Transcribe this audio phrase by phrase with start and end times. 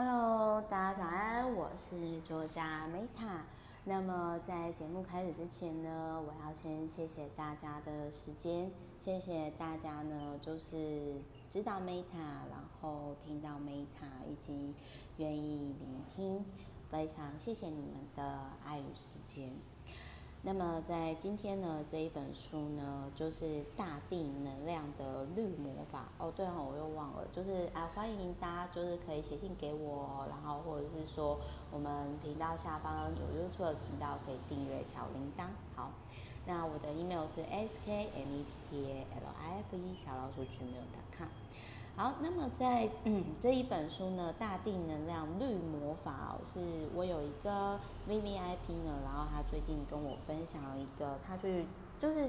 [0.00, 3.40] Hello，大家早安，我是作家 Meta。
[3.82, 14.72] 那么在节目开始之前呢，我要先谢谢大家的时间，谢谢大家呢，就是知道 Meta，然后听到 Meta，以及
[15.16, 16.44] 愿意聆听，
[16.88, 19.50] 非常谢谢你们的爱与时间。
[20.48, 23.44] 那么在今天呢，这一本书呢，就是
[23.76, 26.32] 《大地能量的绿魔法》哦。
[26.34, 31.38] 对哦，我又忘了，就是啊，欢迎大家就是可以写信给我，然后或者是说
[31.70, 35.48] 我们频道下方有 YouTube 的频道可以订阅小铃铛。
[35.76, 35.90] 好，
[36.46, 41.28] 那我的 email 是 s k m e t t a l i f e 小老鼠 gmail.com。
[41.98, 46.60] 好，那么在嗯这一本书呢，《大地能量绿魔法》哦，是
[46.94, 47.76] 我有一个
[48.08, 51.66] VVIP 呢，然后他最近跟我分享了一个，他去
[51.98, 52.28] 就是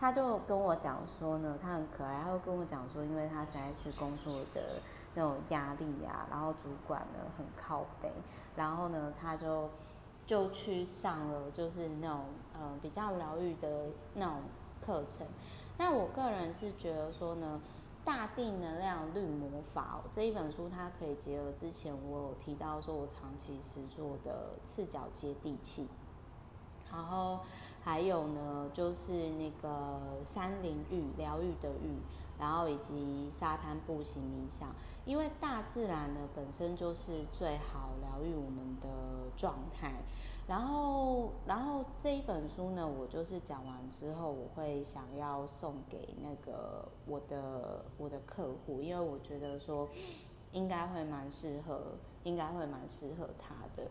[0.00, 4.80] 他就跟我讲说呢，他很可爱，他就跟我讲说，因为他实在是工作的
[5.14, 8.10] 那种压力啊，然后主管呢很靠北，
[8.56, 9.68] 然后呢他就
[10.24, 12.20] 就去上了就是那种
[12.54, 14.36] 呃比较疗愈的那种
[14.80, 15.26] 课程，
[15.76, 17.60] 那我个人是觉得说呢。
[18.04, 25.86] 大地能量绿魔法哦，这一本书它可以结合之前我有提到说我长期实做的赤脚接地气，
[26.92, 27.40] 然后
[27.82, 31.96] 还有呢就是那个山林浴疗愈的浴，
[32.38, 39.92] 然后以及沙滩步行冥想，因为大自然呢本身就是最好疗愈我们的状态。
[40.46, 49.88] 然后，然后这一本书呢，我就是讲完之后，我会想要送给那个我的我的客户，因为我觉得说
[50.50, 53.88] 应该会蛮适合，应该会蛮适合他的。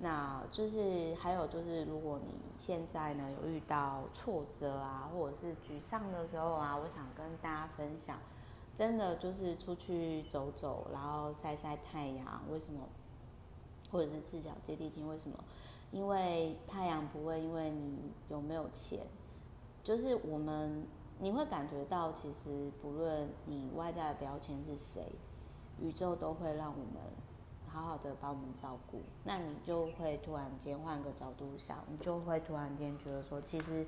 [0.00, 8.16] 那就是还有就是，如果你现在呢有遇到挫折啊，或者是沮丧的时候啊，我想跟大家分享，
[8.76, 12.80] 真的就是出去走走，然后晒晒太阳，为什么？
[13.90, 15.36] 或者是赤脚接地气，为什么？
[15.90, 19.06] 因为太阳不会因为你有没有钱，
[19.82, 20.86] 就是我们
[21.18, 25.12] 你会感觉到，其实不论你外在的标签是谁，
[25.80, 27.02] 宇宙都会让我们
[27.68, 29.00] 好好的把我们照顾。
[29.24, 33.86] 那你就会突然间换个角度想，你就会突然间觉得说，其实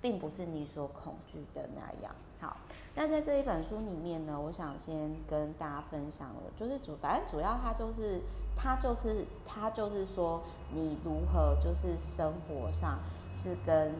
[0.00, 2.14] 并不是你所恐惧的那样。
[2.38, 2.56] 好，
[2.94, 8.20] 那在这一本书里面呢，我想先跟大家分享了，就是主反正主要它就是。
[8.60, 10.42] 他就是他就是说，
[10.74, 12.98] 你如何就是生活上
[13.32, 13.94] 是跟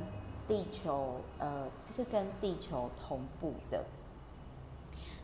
[0.48, 3.84] 地球呃，就是跟地球同步的。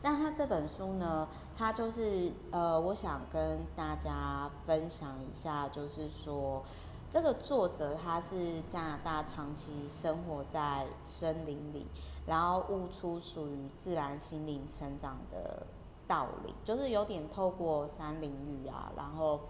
[0.03, 6.63] 那他这本书呢，他就是呃，我想跟大家分享一下，就是说
[7.11, 11.87] 这个作者他是加拿大长期生活在森林里，
[12.25, 15.67] 然后悟出属于自然心灵成长的。
[16.15, 19.41] 道理就是有点透过山林浴啊，然后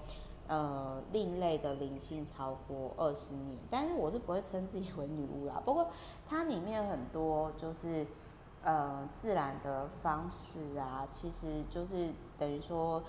[0.49, 5.61] 呃另类的灵性超过二十年，但是我是不会称自己为女巫啦。
[5.63, 5.89] 不过
[6.27, 8.07] 它里面很多就是
[8.63, 13.03] 呃自然的方式啊，其实就是等于说，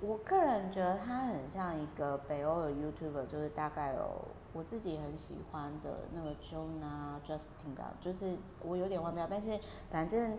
[0.00, 4.22] 我个人觉得它很像一个北欧的 YouTuber，就是大概有
[4.54, 9.60] 我自己很喜欢的那个 Jonah Justin 啊，就是我有点忘掉，但是
[9.90, 10.38] 反正。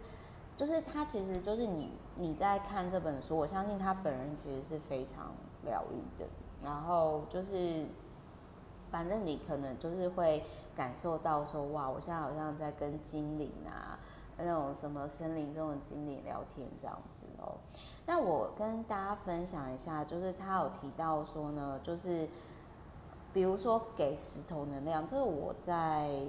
[0.57, 5.33] 就是他，其实就是你你在看这本书，我相信他本人其实是非常
[5.63, 6.25] 疗愈的。
[6.63, 7.85] 然后就是，
[8.89, 10.43] 反正你可能就是会
[10.73, 13.99] 感受到说，哇，我现在好像在跟精灵啊，
[14.37, 17.57] 那种什么森林中的精灵聊天这样子哦。
[18.05, 22.29] 那我跟大家分享一下，就是他有提到说呢，就是
[23.33, 26.21] 比如说给石头能量，这个我在。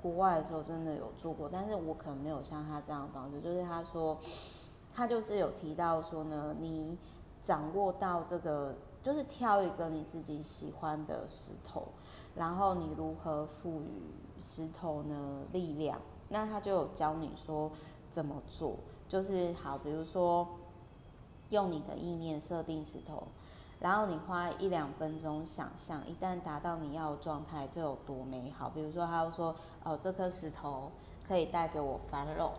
[0.00, 3.40] 国外的时候真的有做过，但是我可能没有像他这样的方式。
[3.40, 4.16] 就是他说，
[4.92, 6.96] 他就是有提到说呢，你
[7.42, 11.88] 掌握到这个，就是挑一个你自己喜欢的石头，
[12.34, 16.00] 然后你如何赋予石头呢力量？
[16.28, 17.70] 那他就有教你说
[18.10, 18.76] 怎么做，
[19.08, 20.46] 就是好，比如说
[21.50, 23.26] 用你的意念设定石头。
[23.80, 28.68] 然后你花一两分钟想象，一旦达到你要的状态，这有多美好。
[28.68, 29.54] 比如说，他说
[29.84, 30.90] ：“哦，这颗石头
[31.24, 32.52] 可以带给我繁荣，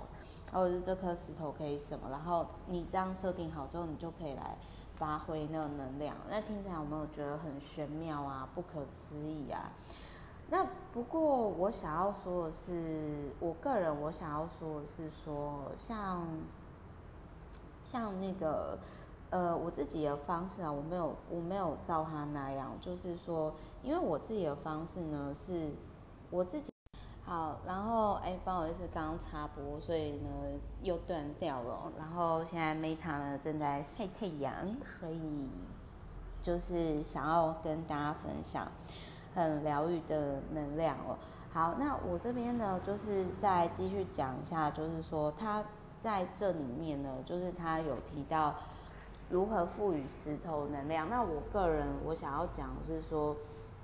[0.53, 4.55] 或者是这颗石头可以什么。”然后你这样设定好之后，你就可以来
[4.95, 6.15] 发挥那个能量。
[6.29, 8.47] 那听起来有没有觉得很玄妙啊？
[8.55, 9.73] 不可思议啊？
[10.49, 16.25] 那不过我想要说的是，我个人我想要说的是说，像
[17.83, 18.79] 像那个。
[19.29, 23.53] 呃，我自己的方式啊，我没有，我没有照他那样，就是说，
[23.83, 25.71] 因为我自己的方式呢，是
[26.31, 26.69] 我自己。
[27.23, 30.29] 好，然后哎，不好意思，刚刚插播，所以呢
[30.81, 31.91] 又断掉了。
[31.95, 34.51] 然后现在 Meta 呢正在晒太阳，
[34.99, 35.47] 所以
[36.41, 38.67] 就是想要跟大家分享
[39.35, 41.19] 很疗愈的能量哦。
[41.51, 45.63] 好，那我这边呢就是再继续讲一下，就是说他
[46.01, 48.55] 在这里面呢，就是他有提到
[49.29, 51.09] 如何赋予石头能量。
[51.09, 53.35] 那我个人我想要讲是说，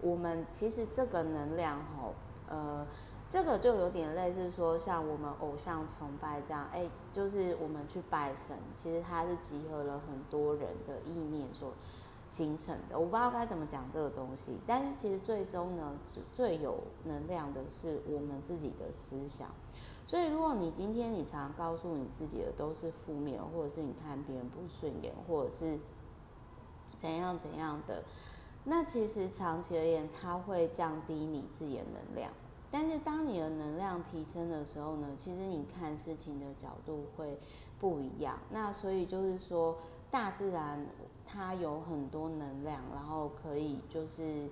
[0.02, 2.14] 我们其实这个能量吼，
[2.50, 2.86] 呃。
[3.28, 11.74] 这个就有点类似说，像我们偶像崇拜这样，哎，就是我们去拜神，其实它是集合了很多人的意念所
[12.30, 12.98] 形成的。
[12.98, 15.98] 我不知道该怎么讲这个东西，但是其实最终呢，
[16.34, 19.50] 最有能量的是我们自己的思想。
[20.06, 25.80] 所以，如果你今天你常告诉你自己的都是负面，或者是你看别人不顺眼，或者是
[27.00, 28.04] 怎样怎样的，
[28.66, 32.32] 那其实长期而言，它会降低你自己的能量。
[32.70, 37.40] 但是当你的能量提升的时候呢，其实你看事情的角度会
[37.80, 38.38] 不一样。
[38.52, 39.78] 那所以就是说，
[40.12, 40.86] 大自然
[41.26, 44.48] 它有很多能量，然后可以就是，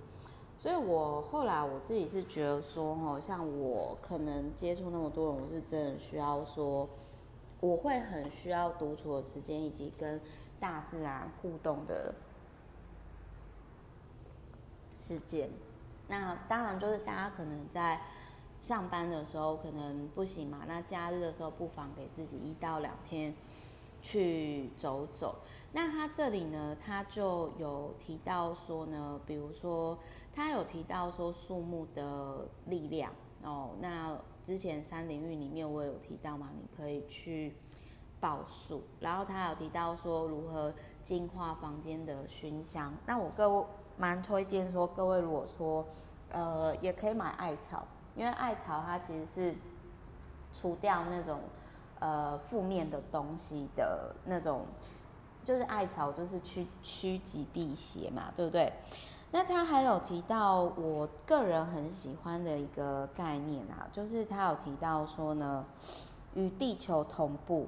[0.56, 6.88] 所以我后来我自己是觉得说，哈，像我可能接触那么多人，我是真的需要说，
[7.60, 10.20] 我会很需要独处的时间，以及跟
[10.58, 12.14] 大自然互动的
[14.98, 15.50] 时间。
[16.08, 18.00] 那当然就是大家可能在
[18.60, 23.34] 上班的时候可能不行嘛，那假日的时候不妨给自己一到两天
[24.00, 25.36] 去走走。
[25.72, 29.98] 那他这里呢，他就有提到说呢，比如说
[30.34, 33.70] 他有提到说树木的力量哦。
[33.80, 37.56] 那之前三领域里面我有提到嘛，你可以去
[38.18, 40.72] 抱树，然后他有提到说如何
[41.02, 42.92] 净化房间的熏香。
[43.06, 43.66] 那我各位。
[43.96, 45.86] 蛮推荐说，各位如果说，
[46.32, 47.86] 呃，也可以买艾草，
[48.16, 49.54] 因为艾草它其实是
[50.52, 51.38] 除掉那种
[52.00, 54.66] 呃负面的东西的那种，
[55.44, 58.72] 就是艾草就是趋趋吉避邪嘛，对不对？
[59.34, 65.64] 那他还有提到我个人很喜欢的一个概念啊，就是他有提到说呢，
[66.34, 67.66] 与地球同步。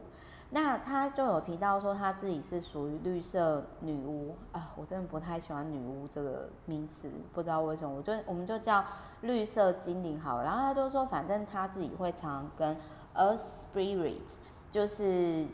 [0.50, 8.84] 那他就有提到说他自己是属于绿色女巫啊，我真的不太喜欢女巫这个名词，不知道为什么，我就我们就叫
[9.22, 10.44] 绿色精灵好了。
[10.44, 12.76] 然后他就说，反正他自己会常跟
[13.16, 13.42] Earth
[13.74, 14.36] Spirit，
[14.70, 15.44] 就是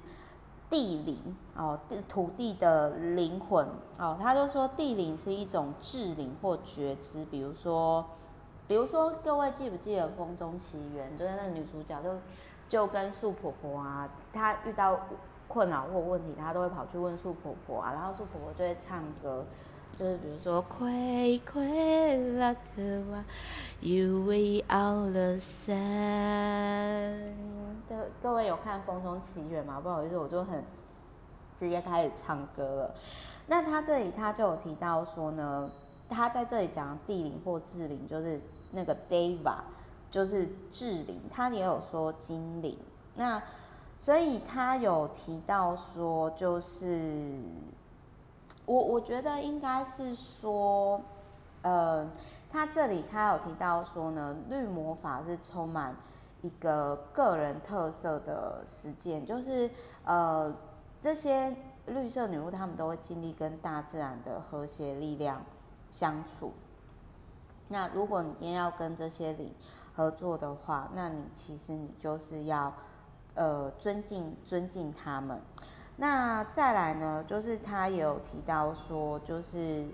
[0.73, 1.79] 地灵哦，
[2.09, 3.65] 土地的灵魂
[3.99, 8.05] 哦，他就说地灵是一种智灵或觉知，比如说，
[8.67, 12.11] 比如说各位记不记得《风中奇缘》，就是那个女主角就。
[12.69, 14.99] 就跟树婆婆啊，她遇到
[15.47, 19.45] 困扰或问题，她都会跑去问树婆婆啊，然后树婆婆就会唱歌，
[19.93, 20.91] 就是比如说，快
[21.45, 21.63] 快
[22.17, 23.23] 乐的话
[23.81, 25.73] ，You way out the sun。
[27.89, 29.81] 各各位有看《风中奇缘》吗？
[29.81, 30.65] 不好意思，我就很
[31.59, 32.95] 直接开始唱歌了。
[33.47, 35.71] 那他这里他就有提到说呢，
[36.09, 38.41] 他在这里讲地灵或智灵，就是
[38.71, 39.57] 那个 Deva。
[40.11, 42.77] 就是智灵，他也有说精灵，
[43.15, 43.43] 那
[43.97, 47.33] 所以他有提到说，就是
[48.67, 51.01] 我我觉得应该是说，
[51.63, 52.07] 呃，
[52.51, 55.97] 他这里他有提到说呢，绿魔法是充满
[56.43, 59.71] 一个个人特色的实践，就是
[60.05, 60.55] 呃
[61.01, 61.57] 这些
[61.87, 65.43] 绿色女巫她们都会尽力跟大自然的和谐力量
[65.91, 66.53] 相处。
[67.69, 69.53] 那如果你今天要跟这些灵
[69.95, 72.73] 合作的话，那你其实你就是要，
[73.35, 75.41] 呃，尊敬尊敬他们。
[75.97, 79.87] 那再来呢，就是他也有提到说，就是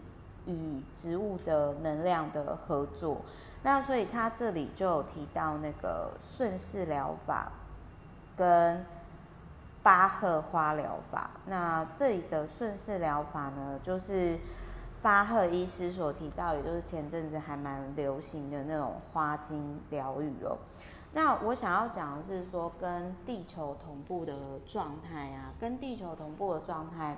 [0.48, 3.18] 与植物的能量的合作。
[3.62, 7.52] 那所以他这里就有提到那个顺势疗法
[8.36, 8.84] 跟
[9.84, 11.30] 巴赫花疗法。
[11.46, 14.36] 那这里的顺势疗法呢，就是。
[15.00, 20.58] 巴赫医师所提到，也就是前阵子还蛮流行的那种花精疗愈哦。
[21.12, 24.34] 那我想要讲的是说，跟地球同步的
[24.66, 27.16] 状态啊，跟地球同步的状态，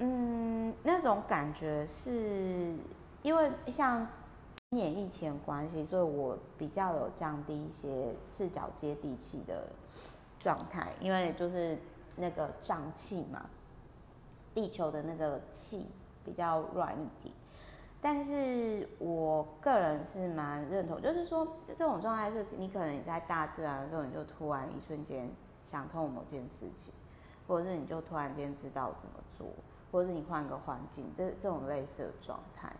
[0.00, 2.74] 嗯，那种感觉是
[3.22, 4.06] 因为像
[4.56, 9.68] 今年疫情关系，所以我比较有降低一些赤脚接地气的
[10.38, 11.78] 状态，因为就是
[12.16, 13.48] 那个胀气嘛，
[14.52, 15.86] 地球的那个气。
[16.22, 17.34] 比较软一点，
[17.98, 25.30] 但是我个人是蛮认同，就是说这种状态是你可能你在大自然的时候，你就突然一瞬间
[25.66, 26.92] 想通某件事情，
[27.48, 29.46] 或者是你就突然间知道怎么做，
[29.90, 32.72] 或者是你换个环境，这这种类似的状态。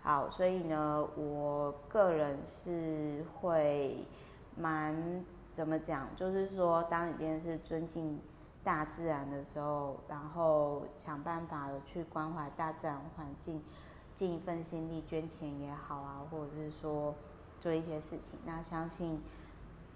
[0.00, 4.06] 好，所以呢，我个人是会
[4.56, 8.18] 蛮怎么讲，就是说，当你今天是尊敬
[8.62, 13.62] 大自然的时候，然后想办法去关怀大自然环境，
[14.14, 17.14] 尽一份心力，捐钱也好啊，或者是说
[17.60, 19.20] 做一些事情，那相信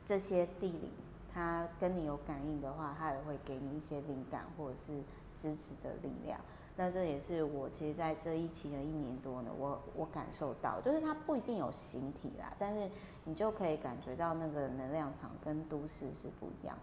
[0.05, 0.91] 这些地理，
[1.33, 5.03] 它跟你有感应的话，它也会给你一些灵感或者是
[5.37, 6.39] 支持的力量。
[6.75, 12.91] 那这也是我其实在这一期的一年多呢，我我感受到，就是它不一定有形体啦，但是
[13.25, 16.77] 你就可以感觉到那个能量场跟都市是不一样。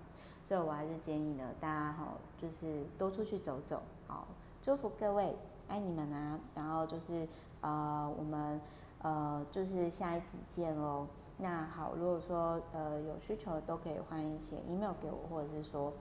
[0.45, 4.27] 所以我还是建议呢，大家哈，就是多出去走走，好，
[4.61, 5.35] 祝福各位，
[5.67, 6.39] 爱你们啊！
[6.55, 7.27] 然后就是
[7.61, 8.59] 呃，我们
[9.01, 11.07] 呃，就是下一集见喽。
[11.37, 15.93] 那好，如果说呃有需求都可以欢迎写 email 给我，或者是说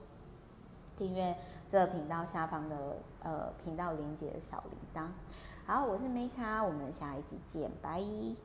[0.99, 1.33] 订阅
[1.69, 5.07] 这频道下方的呃频道连接的小铃铛。
[5.65, 8.03] 好，我是 Meta，我们下一集见，拜。